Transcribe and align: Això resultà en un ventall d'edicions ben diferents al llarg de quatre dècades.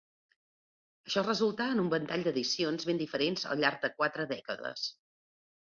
Això 1.09 1.23
resultà 1.27 1.67
en 1.75 1.81
un 1.83 1.93
ventall 1.95 2.25
d'edicions 2.29 2.89
ben 2.93 3.03
diferents 3.05 3.49
al 3.53 3.63
llarg 3.67 3.87
de 3.87 3.95
quatre 4.03 4.31
dècades. 4.35 4.93